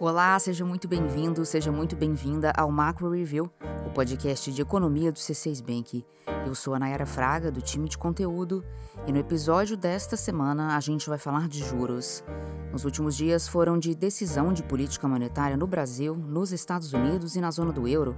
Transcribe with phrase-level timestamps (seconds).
[0.00, 3.50] Olá, seja muito bem-vindo, seja muito bem-vinda ao Macro Review,
[3.84, 6.06] o podcast de economia do C6 Bank.
[6.46, 8.64] Eu sou a Nayara Fraga, do time de conteúdo,
[9.08, 12.22] e no episódio desta semana a gente vai falar de juros.
[12.72, 17.40] Os últimos dias foram de decisão de política monetária no Brasil, nos Estados Unidos e
[17.40, 18.16] na zona do euro.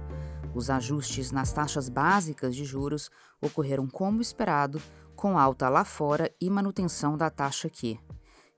[0.53, 3.09] Os ajustes nas taxas básicas de juros
[3.41, 4.79] ocorreram como esperado,
[5.15, 7.99] com alta lá fora e manutenção da taxa aqui.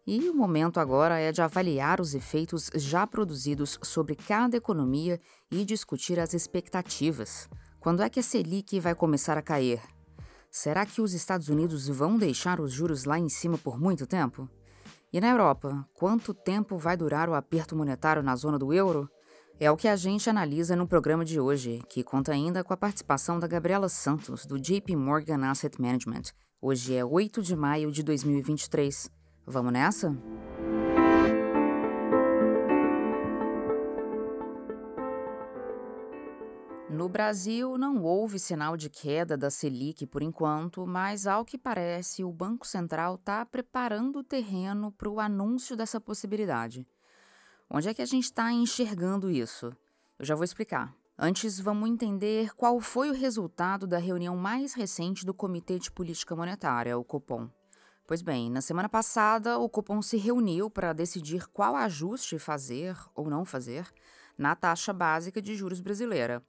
[0.06, 5.18] E o momento agora é de avaliar os efeitos já produzidos sobre cada economia
[5.50, 7.48] e discutir as expectativas.
[7.80, 9.82] Quando é que a Selic vai começar a cair?
[10.52, 14.50] Será que os Estados Unidos vão deixar os juros lá em cima por muito tempo?
[15.12, 19.10] E na Europa, quanto tempo vai durar o aperto monetário na zona do euro?
[19.58, 22.78] É o que a gente analisa no programa de hoje, que conta ainda com a
[22.78, 26.34] participação da Gabriela Santos, do JP Morgan Asset Management.
[26.62, 29.23] Hoje é 8 de maio de 2023.
[29.46, 30.16] Vamos nessa?
[36.90, 42.24] No Brasil, não houve sinal de queda da Selic por enquanto, mas, ao que parece,
[42.24, 46.88] o Banco Central está preparando o terreno para o anúncio dessa possibilidade.
[47.70, 49.76] Onde é que a gente está enxergando isso?
[50.20, 50.96] Eu já vou explicar.
[51.18, 56.36] Antes, vamos entender qual foi o resultado da reunião mais recente do Comitê de Política
[56.36, 57.50] Monetária, o Copom.
[58.14, 63.28] Pois bem, na semana passada, o Copom se reuniu para decidir qual ajuste fazer ou
[63.28, 63.92] não fazer
[64.38, 66.46] na taxa básica de juros brasileira.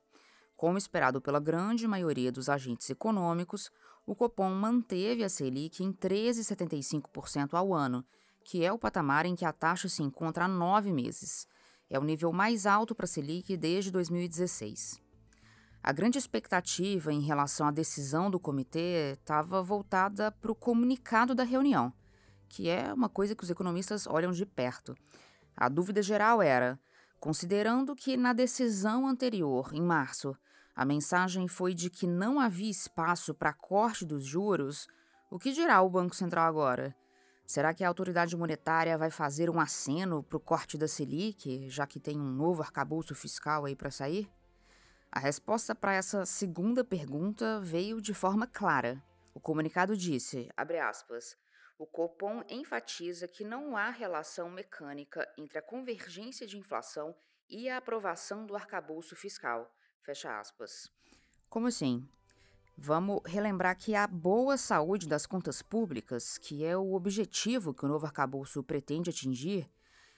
[0.58, 3.70] Como esperado pela grande maioria dos agentes econômicos,
[4.04, 8.04] o Copom manteve a Selic em 13,75% ao ano,
[8.44, 11.48] que é o patamar em que a taxa se encontra há nove meses.
[11.88, 15.02] É o nível mais alto para a Selic desde 2016.
[15.86, 21.44] A grande expectativa em relação à decisão do comitê estava voltada para o comunicado da
[21.44, 21.92] reunião,
[22.48, 24.96] que é uma coisa que os economistas olham de perto.
[25.54, 26.80] A dúvida geral era:
[27.20, 30.34] considerando que na decisão anterior, em março,
[30.74, 34.88] a mensagem foi de que não havia espaço para corte dos juros,
[35.30, 36.96] o que dirá o Banco Central agora?
[37.44, 41.86] Será que a autoridade monetária vai fazer um aceno para o corte da Selic, já
[41.86, 44.26] que tem um novo arcabouço fiscal aí para sair?
[45.16, 49.00] A resposta para essa segunda pergunta veio de forma clara.
[49.32, 51.36] O comunicado disse, aspas,
[51.78, 57.14] o Copom enfatiza que não há relação mecânica entre a convergência de inflação
[57.48, 59.72] e a aprovação do arcabouço fiscal.
[60.02, 60.90] Fecha aspas.
[61.48, 62.08] Como assim?
[62.76, 67.88] Vamos relembrar que a boa saúde das contas públicas, que é o objetivo que o
[67.88, 69.70] novo arcabouço pretende atingir,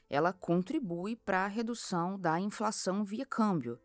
[0.09, 3.79] ela contribui para a redução da inflação via câmbio,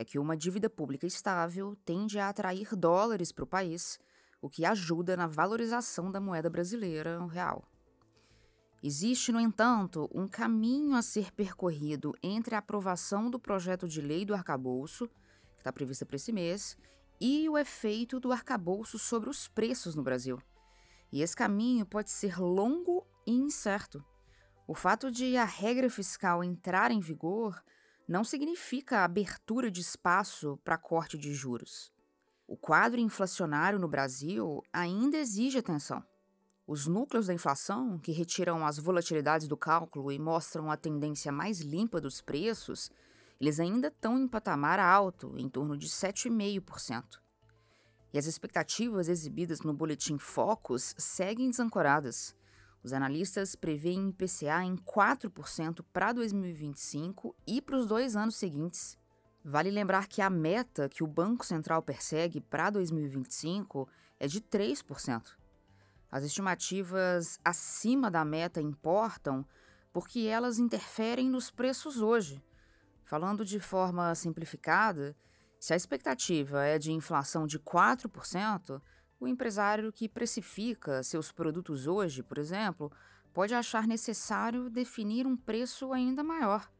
[0.00, 4.00] é que uma dívida pública estável tende a atrair dólares para o país,
[4.40, 7.62] o que ajuda na valorização da moeda brasileira, o real.
[8.82, 14.24] Existe, no entanto, um caminho a ser percorrido entre a aprovação do projeto de lei
[14.24, 15.06] do arcabouço,
[15.54, 16.78] que está prevista para esse mês,
[17.20, 20.40] e o efeito do arcabouço sobre os preços no Brasil.
[21.12, 24.02] E esse caminho pode ser longo e incerto.
[24.66, 27.62] O fato de a regra fiscal entrar em vigor
[28.10, 31.92] não significa abertura de espaço para corte de juros.
[32.44, 36.04] O quadro inflacionário no Brasil ainda exige atenção.
[36.66, 41.60] Os núcleos da inflação, que retiram as volatilidades do cálculo e mostram a tendência mais
[41.60, 42.90] limpa dos preços,
[43.40, 47.20] eles ainda estão em patamar alto, em torno de 7,5%.
[48.12, 52.34] E as expectativas exibidas no boletim Focus seguem desancoradas.
[52.82, 58.98] Os analistas preveem IPCA em 4% para 2025 e para os dois anos seguintes.
[59.44, 63.88] Vale lembrar que a meta que o Banco Central persegue para 2025
[64.18, 65.22] é de 3%.
[66.10, 69.46] As estimativas acima da meta importam
[69.92, 72.42] porque elas interferem nos preços hoje.
[73.04, 75.16] Falando de forma simplificada,
[75.58, 78.80] se a expectativa é de inflação de 4%,
[79.20, 82.90] o empresário que precifica seus produtos hoje, por exemplo,
[83.34, 86.70] pode achar necessário definir um preço ainda maior.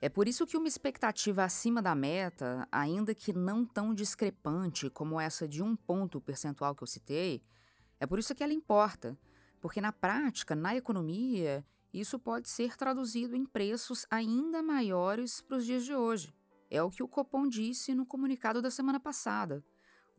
[0.00, 5.20] É por isso que uma expectativa acima da meta, ainda que não tão discrepante como
[5.20, 7.42] essa de um ponto percentual que eu citei,
[8.00, 9.16] é por isso que ela importa,
[9.60, 11.62] porque na prática, na economia,
[11.92, 16.32] isso pode ser traduzido em preços ainda maiores para os dias de hoje.
[16.70, 19.62] É o que o Copom disse no comunicado da semana passada.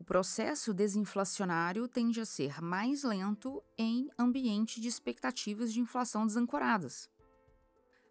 [0.02, 7.08] O processo desinflacionário tende a ser mais lento em ambiente de expectativas de inflação desancoradas.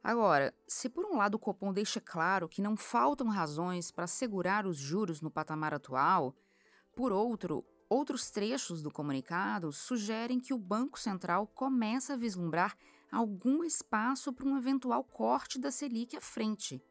[0.02, 4.66] Agora, se por um lado o Copom deixa claro que não faltam razões para segurar
[4.66, 6.34] os juros no patamar atual,
[6.96, 12.74] por outro, outros trechos do comunicado sugerem que o Banco Central começa a vislumbrar
[13.12, 16.82] algum espaço para um eventual corte da Selic à frente.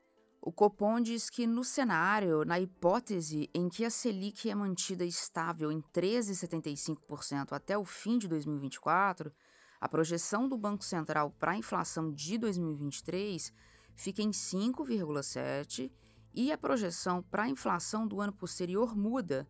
[0.43, 5.71] O Copom diz que no cenário, na hipótese em que a Selic é mantida estável
[5.71, 9.31] em 13,75% até o fim de 2024,
[9.79, 13.53] a projeção do Banco Central para a inflação de 2023
[13.95, 15.93] fica em 5,7%
[16.33, 19.47] e a projeção para a inflação do ano posterior muda.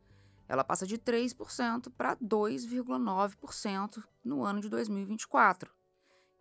[0.48, 5.72] Ela passa de 3% para 2,9% no ano de 2024,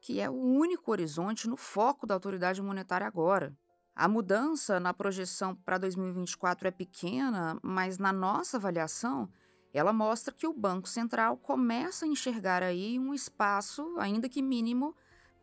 [0.02, 3.56] que é o único horizonte no foco da autoridade monetária agora.
[3.96, 9.30] A mudança na projeção para 2024 é pequena, mas na nossa avaliação,
[9.74, 14.96] ela mostra que o Banco Central começa a enxergar aí um espaço, ainda que mínimo,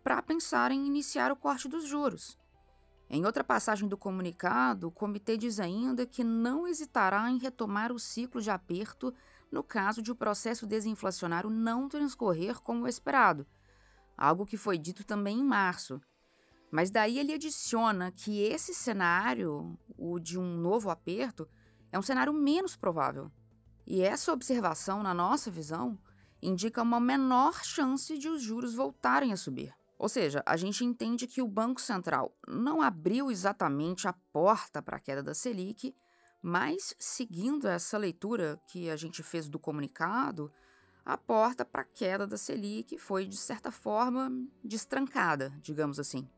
[0.02, 2.38] para pensar em iniciar o corte dos juros.
[3.08, 8.00] Em outra passagem do comunicado, o comitê diz ainda que não hesitará em retomar o
[8.00, 9.14] ciclo de aperto
[9.50, 13.46] no caso de o processo desinflacionário não transcorrer como esperado,
[14.16, 16.00] algo que foi dito também em março.
[16.70, 21.48] Mas daí ele adiciona que esse cenário, o de um novo aperto,
[21.92, 23.30] é um cenário menos provável.
[23.86, 25.98] E essa observação, na nossa visão,
[26.42, 29.72] indica uma menor chance de os juros voltarem a subir.
[29.98, 34.98] Ou seja, a gente entende que o Banco Central não abriu exatamente a porta para
[34.98, 35.94] a queda da Selic,
[36.42, 40.52] mas, seguindo essa leitura que a gente fez do comunicado,
[41.04, 44.30] a porta para a queda da Selic foi, de certa forma,
[44.62, 46.28] destrancada, digamos assim.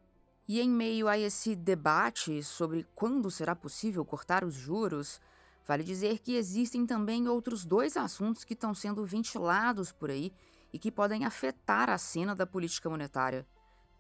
[0.49, 5.21] E em meio a esse debate sobre quando será possível cortar os juros,
[5.67, 10.33] vale dizer que existem também outros dois assuntos que estão sendo ventilados por aí
[10.73, 13.47] e que podem afetar a cena da política monetária.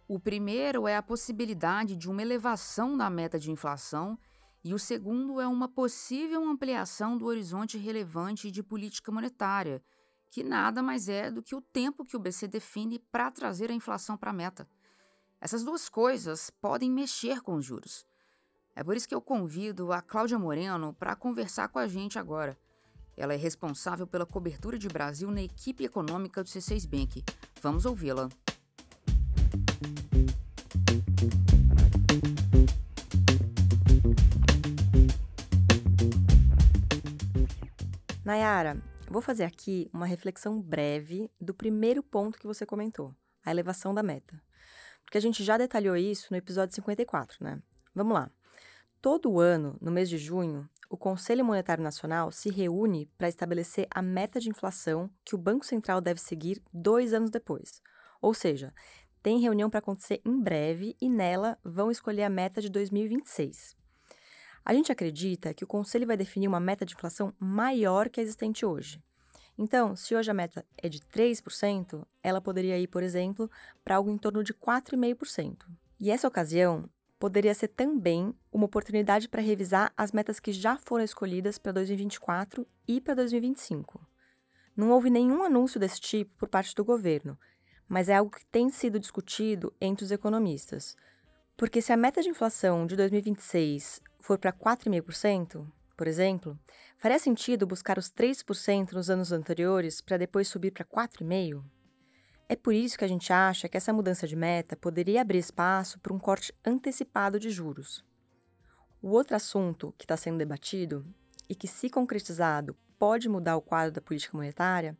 [0.08, 4.18] O primeiro é a possibilidade de uma elevação da meta de inflação,
[4.64, 9.82] e o segundo é uma possível ampliação do horizonte relevante de política monetária,
[10.30, 13.74] que nada mais é do que o tempo que o BC define para trazer a
[13.74, 14.66] inflação para a meta.
[15.40, 18.04] Essas duas coisas podem mexer com os juros.
[18.74, 22.58] É por isso que eu convido a Cláudia Moreno para conversar com a gente agora.
[23.16, 27.24] Ela é responsável pela cobertura de Brasil na equipe econômica do C6 Bank.
[27.62, 28.28] Vamos ouvi-la.
[38.24, 43.14] Nayara, vou fazer aqui uma reflexão breve do primeiro ponto que você comentou,
[43.44, 44.47] a elevação da meta
[45.08, 47.62] porque a gente já detalhou isso no episódio 54, né?
[47.94, 48.30] Vamos lá.
[49.00, 54.02] Todo ano, no mês de junho, o Conselho Monetário Nacional se reúne para estabelecer a
[54.02, 57.80] meta de inflação que o Banco Central deve seguir dois anos depois.
[58.20, 58.70] Ou seja,
[59.22, 63.78] tem reunião para acontecer em breve e nela vão escolher a meta de 2026.
[64.62, 68.22] A gente acredita que o Conselho vai definir uma meta de inflação maior que a
[68.22, 69.02] existente hoje.
[69.58, 73.50] Então, se hoje a meta é de 3%, ela poderia ir, por exemplo,
[73.84, 75.66] para algo em torno de 4,5%.
[75.98, 76.88] E essa ocasião
[77.18, 82.64] poderia ser também uma oportunidade para revisar as metas que já foram escolhidas para 2024
[82.86, 84.00] e para 2025.
[84.76, 87.36] Não houve nenhum anúncio desse tipo por parte do governo,
[87.88, 90.96] mas é algo que tem sido discutido entre os economistas.
[91.56, 95.66] Porque se a meta de inflação de 2026 for para 4,5%,
[95.96, 96.56] por exemplo,
[96.98, 101.62] faria sentido buscar os 3% nos anos anteriores para depois subir para 4,5%?
[102.48, 106.00] É por isso que a gente acha que essa mudança de meta poderia abrir espaço
[106.00, 108.04] para um corte antecipado de juros.
[109.00, 111.06] O outro assunto que está sendo debatido
[111.48, 114.96] e que, se concretizado, pode mudar o quadro da política monetária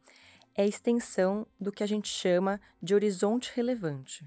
[0.55, 4.25] é a extensão do que a gente chama de horizonte relevante.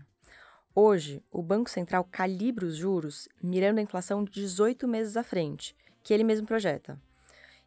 [0.76, 5.76] Hoje, o Banco Central calibra os juros mirando a inflação de 18 meses à frente
[6.04, 7.00] que ele mesmo projeta.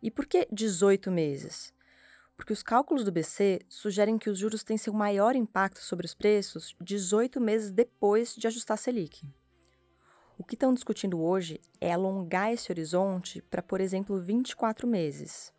[0.04, 1.72] E por que 18 meses?
[2.36, 6.12] Porque os cálculos do BC sugerem que os juros têm seu maior impacto sobre os
[6.12, 9.26] preços 18 meses depois de ajustar a Selic.
[10.36, 15.54] O que estão discutindo hoje é alongar esse horizonte para, por exemplo, 24 meses.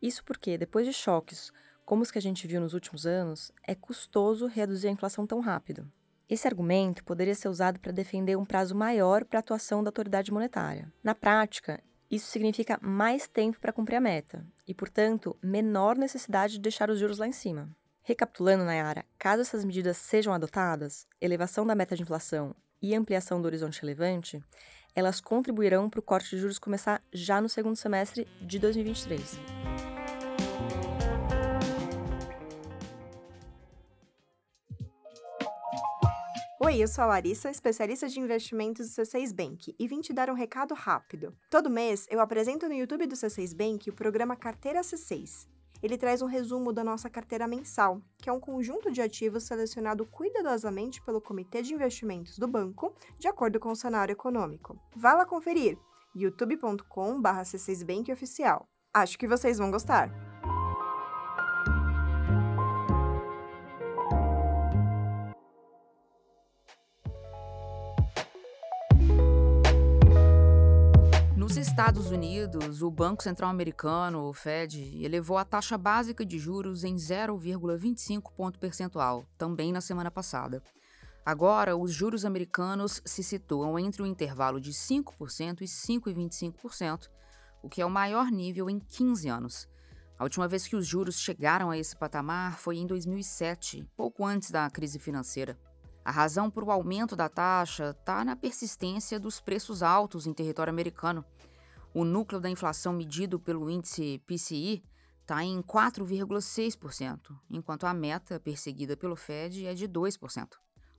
[0.00, 1.52] Isso porque, depois de choques
[1.84, 5.40] como os que a gente viu nos últimos anos, é custoso reduzir a inflação tão
[5.40, 5.86] rápido.
[6.26, 10.32] Esse argumento poderia ser usado para defender um prazo maior para a atuação da autoridade
[10.32, 10.90] monetária.
[11.02, 16.60] Na prática, isso significa mais tempo para cumprir a meta e, portanto, menor necessidade de
[16.60, 17.68] deixar os juros lá em cima.
[18.02, 23.46] Recapitulando, Nayara, caso essas medidas sejam adotadas, elevação da meta de inflação e ampliação do
[23.46, 24.42] horizonte relevante,
[24.94, 29.63] elas contribuirão para o corte de juros começar já no segundo semestre de 2023.
[36.64, 40.30] Oi, eu sou a Larissa, especialista de investimentos do C6 Bank, e vim te dar
[40.30, 41.36] um recado rápido.
[41.50, 45.46] Todo mês eu apresento no YouTube do C6 Bank o programa Carteira C6.
[45.82, 50.06] ele traz um resumo da nossa carteira mensal, que é um conjunto de ativos selecionado
[50.06, 54.80] cuidadosamente pelo Comitê de Investimentos do banco, de acordo com o cenário econômico.
[54.96, 55.76] Vá lá conferir
[56.16, 58.66] youtube.com/c6bank oficial.
[58.94, 60.10] Acho que vocês vão gostar.
[71.74, 76.94] Estados Unidos, o Banco Central Americano, o Fed, elevou a taxa básica de juros em
[76.94, 80.62] 0,25 ponto percentual, também na semana passada.
[81.26, 87.08] Agora, os juros americanos se situam entre o intervalo de 5% e 5,25%,
[87.60, 89.68] o que é o maior nível em 15 anos.
[90.16, 94.48] A última vez que os juros chegaram a esse patamar foi em 2007, pouco antes
[94.48, 95.58] da crise financeira.
[96.04, 100.70] A razão para o aumento da taxa está na persistência dos preços altos em território
[100.70, 101.24] americano.
[101.96, 104.82] O núcleo da inflação medido pelo índice PCI
[105.20, 110.48] está em 4,6%, enquanto a meta perseguida pelo Fed é de 2%.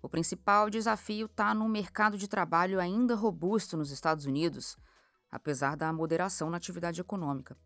[0.02, 4.78] O principal desafio está no mercado de trabalho ainda robusto nos Estados Unidos,
[5.30, 7.58] apesar da moderação na atividade econômica.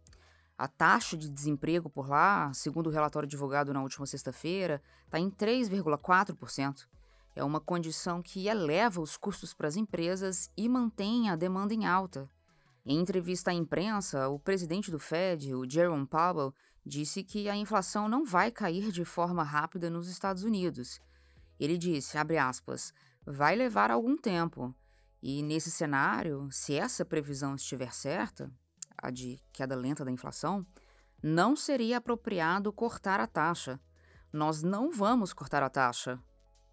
[0.57, 5.29] A taxa de desemprego por lá, segundo o relatório divulgado na última sexta-feira, está em
[5.29, 6.87] 3,4%.
[7.35, 11.85] É uma condição que eleva os custos para as empresas e mantém a demanda em
[11.85, 12.27] alta,
[12.91, 16.51] em entrevista à imprensa, o presidente do Fed, o Jerome Powell,
[16.83, 20.99] disse que a inflação não vai cair de forma rápida nos Estados Unidos.
[21.59, 22.91] Ele disse, aspas,
[23.23, 24.73] vai levar algum tempo.
[25.21, 28.51] E nesse cenário, se essa previsão estiver certa,
[28.97, 30.65] a de queda lenta da inflação,
[31.21, 33.79] não seria apropriado cortar a taxa.
[34.33, 36.19] Nós não vamos cortar a taxa,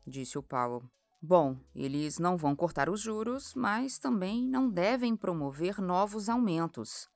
[0.07, 0.83] disse o Powell.
[1.29, 7.11] Bom, eles não vão cortar os juros, mas também não devem promover novos aumentos.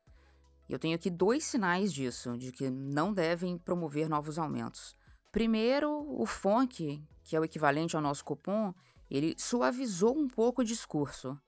[0.68, 4.96] Eu tenho aqui dois sinais disso, de que não devem promover novos aumentos.
[5.30, 8.74] Primeiro, o FONC, que é o equivalente ao nosso cupom,
[9.08, 11.40] ele suavizou um pouco o discurso.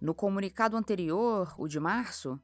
[0.00, 2.40] No comunicado anterior, o de março,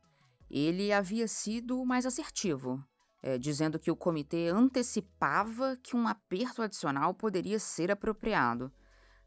[0.50, 2.84] ele havia sido mais assertivo,
[3.22, 8.72] é, dizendo que o comitê antecipava que um aperto adicional poderia ser apropriado.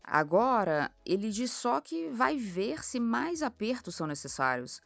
[0.07, 4.79] Agora, ele diz só que vai ver se mais apertos são necessários.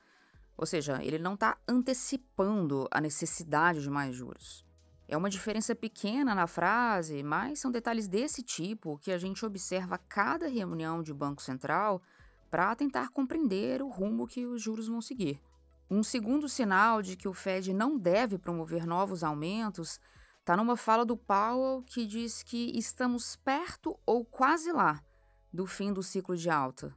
[0.57, 4.65] Ou seja, ele não está antecipando a necessidade de mais juros.
[5.09, 9.95] É uma diferença pequena na frase, mas são detalhes desse tipo que a gente observa
[9.95, 12.01] a cada reunião de Banco Central
[12.49, 15.41] para tentar compreender o rumo que os juros vão seguir.
[15.91, 19.99] Um segundo sinal de que o Fed não deve promover novos aumentos
[20.39, 25.03] está numa fala do Powell que diz que estamos perto ou quase lá
[25.51, 26.95] do fim do ciclo de alta.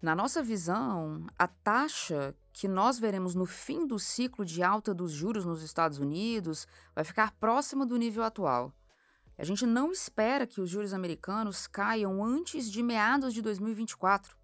[0.00, 5.10] Na nossa visão, a taxa que nós veremos no fim do ciclo de alta dos
[5.10, 8.72] juros nos Estados Unidos vai ficar próxima do nível atual.
[9.38, 14.36] A gente não espera que os juros americanos caiam antes de meados de 2024.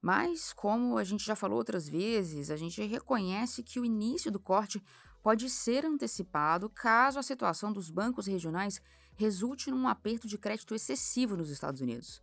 [0.00, 4.40] Mas, como a gente já falou outras vezes, a gente reconhece que o início do
[4.40, 4.82] corte
[5.22, 8.80] pode ser antecipado caso a situação dos bancos regionais
[9.16, 12.22] resulte num aperto de crédito excessivo nos Estados Unidos.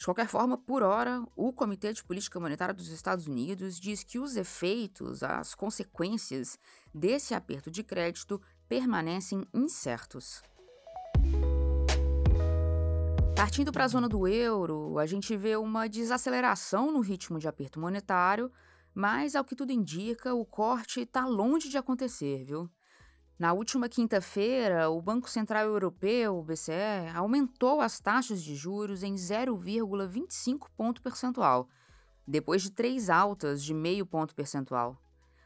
[0.00, 4.18] De qualquer forma, por hora, o Comitê de Política Monetária dos Estados Unidos diz que
[4.18, 6.58] os efeitos, as consequências
[6.94, 10.42] desse aperto de crédito permanecem incertos.
[13.36, 17.78] Partindo para a zona do euro, a gente vê uma desaceleração no ritmo de aperto
[17.78, 18.50] monetário,
[18.94, 22.70] mas, ao que tudo indica, o corte está longe de acontecer, viu?
[23.40, 29.14] Na última quinta-feira, o Banco Central Europeu, o BCE, aumentou as taxas de juros em
[29.14, 31.66] 0,25 ponto percentual,
[32.28, 35.02] depois de três altas de meio ponto percentual.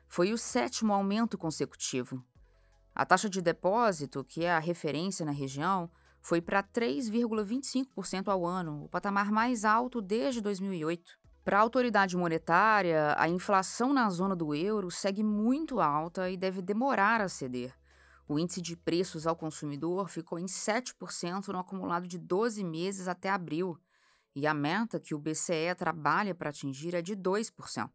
[0.09, 2.21] Foi o sétimo aumento consecutivo.
[2.93, 5.89] A taxa de depósito, que é a referência na região,
[6.21, 11.13] foi para 3,25% ao ano, o patamar mais alto desde 2008.
[11.45, 16.61] Para a autoridade monetária, a inflação na zona do euro segue muito alta e deve
[16.61, 17.73] demorar a ceder.
[18.27, 23.29] O índice de preços ao consumidor ficou em 7% no acumulado de 12 meses até
[23.29, 23.79] abril,
[24.35, 27.91] e a meta que o BCE trabalha para atingir é de 2%.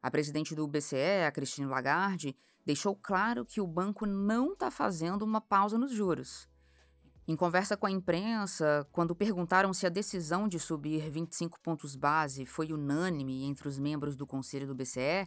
[0.00, 5.22] A presidente do BCE, a Christine Lagarde, deixou claro que o banco não está fazendo
[5.22, 6.48] uma pausa nos juros.
[7.26, 12.44] Em conversa com a imprensa, quando perguntaram se a decisão de subir 25 pontos base
[12.44, 15.26] foi unânime entre os membros do conselho do BCE,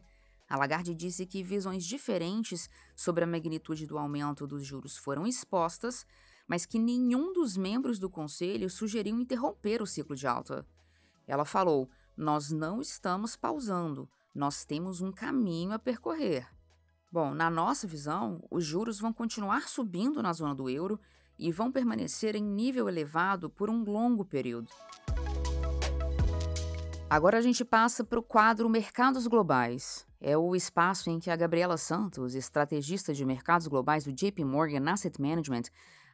[0.49, 6.05] a Lagarde disse que visões diferentes sobre a magnitude do aumento dos juros foram expostas,
[6.47, 10.65] mas que nenhum dos membros do conselho sugeriu interromper o ciclo de alta.
[11.27, 16.47] Ela falou: Nós não estamos pausando, nós temos um caminho a percorrer.
[17.11, 20.99] Bom, na nossa visão, os juros vão continuar subindo na zona do euro
[21.37, 24.71] e vão permanecer em nível elevado por um longo período.
[27.09, 30.05] Agora a gente passa para o quadro Mercados Globais.
[30.19, 34.91] É o espaço em que a Gabriela Santos, estrategista de mercados globais do JP Morgan
[34.91, 35.63] Asset Management,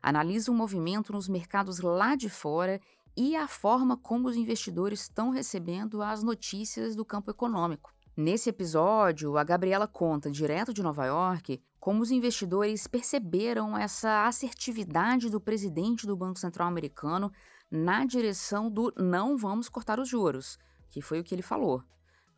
[0.04, 2.80] analisa o movimento nos mercados lá de fora
[3.18, 7.92] e a forma como os investidores estão recebendo as notícias do campo econômico.
[8.16, 15.32] Nesse episódio, a Gabriela conta, direto de Nova York, como os investidores perceberam essa assertividade
[15.32, 17.32] do presidente do Banco Central americano
[17.72, 20.60] na direção do não vamos cortar os juros,
[20.94, 21.82] que foi o que ele falou.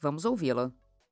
[0.01, 0.71] Vamos ouvi-la.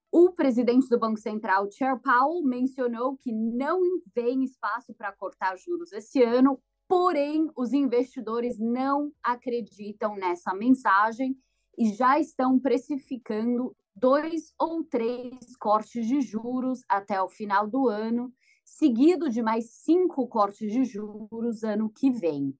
[0.09, 3.81] O presidente do Banco Central, Chair Powell, mencionou que não
[4.15, 6.57] vem espaço para cortar juros esse ano,
[6.87, 11.35] porém, os investidores não acreditam nessa mensagem
[11.77, 18.31] e já estão precificando dois ou três cortes de juros até o final do ano,
[18.63, 22.57] seguido de mais cinco cortes de juros ano que vem.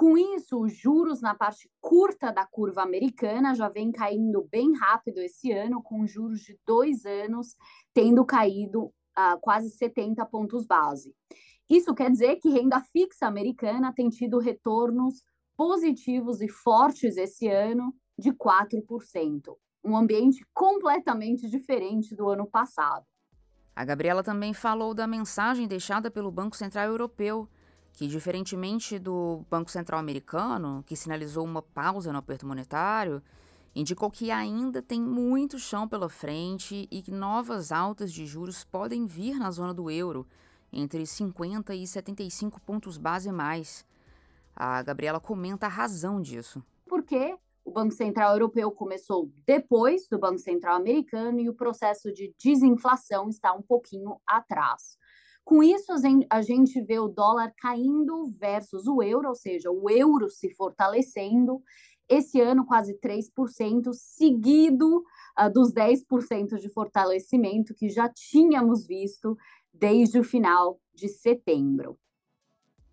[0.00, 5.20] Com isso, os juros na parte curta da curva americana já vem caindo bem rápido
[5.20, 7.54] esse ano, com juros de dois anos
[7.92, 11.14] tendo caído uh, quase 70 pontos base.
[11.68, 15.22] Isso quer dizer que renda fixa americana tem tido retornos
[15.54, 18.82] positivos e fortes esse ano de 4%,
[19.84, 23.04] um ambiente completamente diferente do ano passado.
[23.76, 27.46] A Gabriela também falou da mensagem deixada pelo Banco Central Europeu,
[27.92, 33.22] que, diferentemente do Banco Central Americano, que sinalizou uma pausa no aperto monetário,
[33.74, 39.06] indicou que ainda tem muito chão pela frente e que novas altas de juros podem
[39.06, 40.26] vir na zona do euro,
[40.72, 43.84] entre 50 e 75 pontos base mais.
[44.54, 46.62] A Gabriela comenta a razão disso.
[46.86, 52.34] Porque o Banco Central Europeu começou depois do Banco Central Americano e o processo de
[52.42, 54.98] desinflação está um pouquinho atrás.
[55.50, 55.92] Com isso,
[56.30, 61.60] a gente vê o dólar caindo versus o euro, ou seja, o euro se fortalecendo.
[62.08, 64.98] Esse ano, quase 3%, seguido
[65.36, 69.36] uh, dos 10% de fortalecimento que já tínhamos visto
[69.74, 71.98] desde o final de setembro.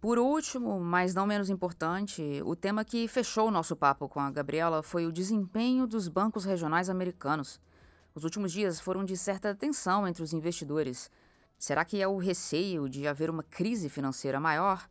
[0.02, 4.32] Por último, mas não menos importante, o tema que fechou o nosso papo com a
[4.32, 7.62] Gabriela foi o desempenho dos bancos regionais americanos.
[8.15, 11.12] Os últimos dias foram de certa tensão entre os investidores.
[11.58, 14.88] Será que é o receio de haver uma crise financeira maior?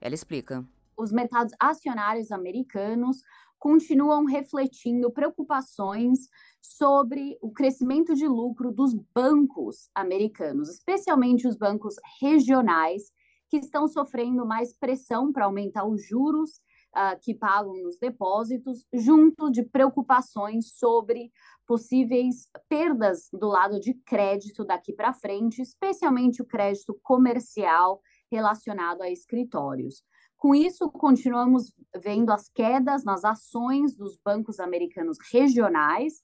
[0.00, 0.64] Ela explica.
[0.96, 3.22] Os mercados acionários americanos
[3.58, 6.28] continuam refletindo preocupações
[6.62, 13.12] sobre o crescimento de lucro dos bancos americanos, especialmente os bancos regionais
[13.48, 16.60] que estão sofrendo mais pressão para aumentar os juros
[16.96, 21.32] uh, que pagam nos depósitos, junto de preocupações sobre
[21.66, 28.00] possíveis perdas do lado de crédito daqui para frente, especialmente o crédito comercial
[28.30, 30.02] relacionado a escritórios.
[30.36, 31.72] Com isso, continuamos
[32.02, 36.22] vendo as quedas nas ações dos bancos americanos regionais,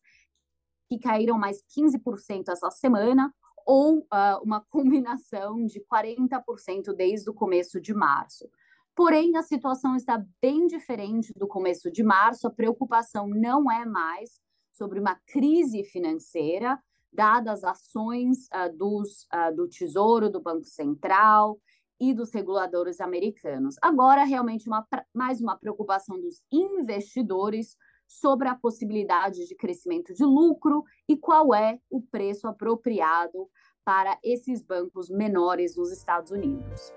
[0.89, 3.33] que caíram mais 15% essa semana,
[3.67, 8.49] ou uh, uma combinação de 40% desde o começo de março.
[8.97, 12.47] Porém, a situação está bem diferente do começo de março.
[12.47, 14.41] A preocupação não é mais
[14.73, 16.83] sobre uma crise financeira,
[17.13, 21.61] dadas as ações uh, dos, uh, do Tesouro, do Banco Central
[22.01, 23.77] e dos reguladores americanos.
[23.83, 27.77] Agora, realmente, uma, mais uma preocupação dos investidores
[28.09, 33.47] sobre a possibilidade de crescimento de lucro e qual é o preço apropriado
[33.85, 36.93] para esses bancos menores nos Estados Unidos.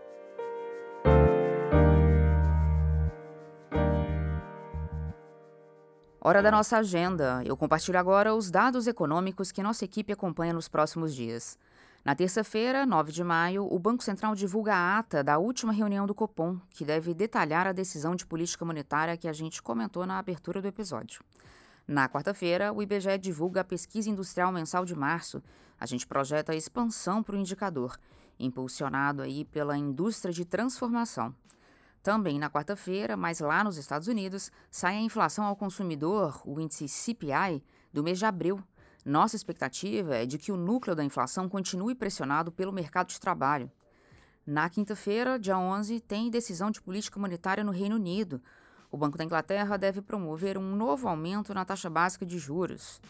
[6.29, 7.41] Hora da nossa agenda.
[7.43, 11.57] Eu compartilho agora os dados econômicos que nossa equipe acompanha nos próximos dias.
[12.05, 16.13] Na terça-feira, 9 de maio, o Banco Central divulga a ata da última reunião do
[16.13, 20.61] Copom, que deve detalhar a decisão de política monetária que a gente comentou na abertura
[20.61, 21.23] do episódio.
[21.87, 25.41] Na quarta-feira, o IBGE divulga a pesquisa industrial mensal de março.
[25.79, 27.97] A gente projeta a expansão para o indicador,
[28.39, 31.33] impulsionado aí pela indústria de transformação.
[32.01, 36.87] Também na quarta-feira, mas lá nos Estados Unidos, sai a inflação ao consumidor, o índice
[36.87, 38.63] CPI, do mês de abril,
[39.05, 43.71] nossa expectativa é de que o núcleo da inflação continue pressionado pelo mercado de trabalho.
[44.45, 48.41] Na quinta-feira, dia 11, tem decisão de política monetária no Reino Unido.
[48.91, 53.01] O Banco da Inglaterra deve promover um novo aumento na taxa básica de juros.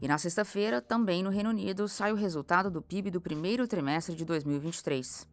[0.00, 4.14] E na sexta-feira, também no Reino Unido, sai o resultado do PIB do primeiro trimestre
[4.14, 5.26] de 2023.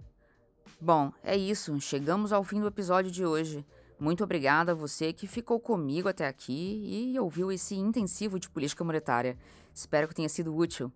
[0.80, 1.80] Bom, é isso.
[1.80, 3.66] Chegamos ao fim do episódio de hoje.
[4.00, 8.84] Muito obrigada a você que ficou comigo até aqui e ouviu esse intensivo de política
[8.84, 9.38] monetária.
[9.74, 10.92] Espero que tenha sido útil.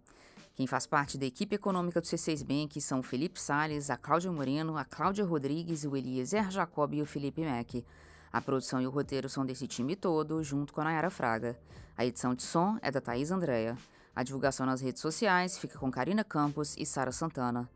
[0.53, 4.29] Quem faz parte da equipe econômica do C6 Bank são o Felipe Sales, a Cláudia
[4.29, 7.85] Moreno, a Cláudia Rodrigues, o Eliezer Jacob e o Felipe Mack.
[8.31, 11.57] A produção e o roteiro são desse time todo, junto com a Nayara Fraga.
[11.95, 13.77] A edição de som é da Thaís Andréa.
[14.13, 17.69] A divulgação nas redes sociais fica com Karina Campos e Sara Santana.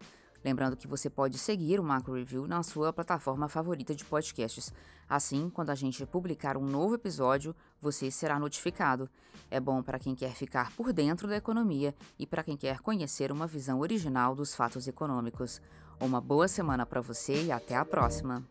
[0.43, 4.73] Lembrando que você pode seguir o Macro Review na sua plataforma favorita de podcasts.
[5.07, 9.09] Assim, quando a gente publicar um novo episódio, você será notificado.
[9.49, 13.31] É bom para quem quer ficar por dentro da economia e para quem quer conhecer
[13.31, 15.61] uma visão original dos fatos econômicos.
[15.99, 18.43] Uma boa semana para você e até a próxima!